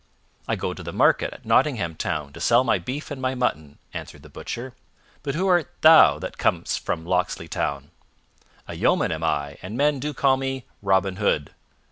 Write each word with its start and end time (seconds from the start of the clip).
"I 0.47 0.55
go 0.55 0.73
to 0.73 0.81
the 0.81 0.91
market 0.91 1.31
at 1.31 1.45
Nottingham 1.45 1.93
Town 1.95 2.33
to 2.33 2.39
sell 2.41 2.63
my 2.63 2.79
beef 2.79 3.11
and 3.11 3.21
my 3.21 3.35
mutton," 3.35 3.77
answered 3.93 4.23
the 4.23 4.29
Butcher. 4.29 4.73
"But 5.21 5.35
who 5.35 5.45
art 5.45 5.69
thou 5.81 6.17
that 6.17 6.39
comest 6.39 6.83
from 6.83 7.05
Locksley 7.05 7.47
Town?" 7.47 7.91
"A 8.67 8.73
yeoman 8.73 9.11
am 9.11 9.23
I, 9.23 9.59
and 9.61 9.77
men 9.77 9.99
do 9.99 10.11
call 10.15 10.37
me 10.37 10.65
Robin 10.81 11.17
Hood." 11.17 11.51